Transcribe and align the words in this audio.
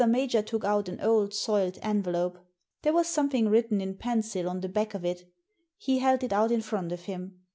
Major 0.07 0.41
took 0.41 0.63
out 0.65 0.89
an 0.89 0.99
old, 0.99 1.31
soiled 1.31 1.77
envelope. 1.83 2.39
There 2.81 2.91
was 2.91 3.07
some 3.07 3.29
thing 3.29 3.49
written 3.49 3.79
in 3.81 3.97
pencil 3.97 4.49
on 4.49 4.61
the 4.61 4.67
back 4.67 4.95
of 4.95 5.05
it 5.05 5.31
He 5.77 5.99
held 5.99 6.23
it 6.23 6.33
out 6.33 6.51
in 6.51 6.61
front 6.63 6.91
of 6.91 7.01
him. 7.01 7.41